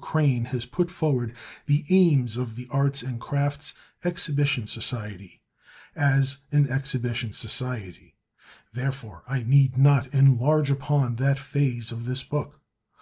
[0.00, 1.34] Crane has put forward
[1.66, 5.42] the aims of the Arts and Crafts Exhibition Society
[5.94, 8.16] as an Exhibition Society,
[8.72, 12.58] therefore I need not enlarge upon that phase of this book.